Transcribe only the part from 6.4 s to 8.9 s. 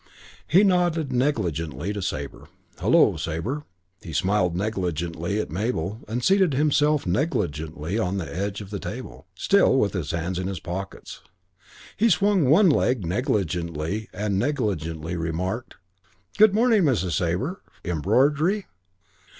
himself negligently on the edge of the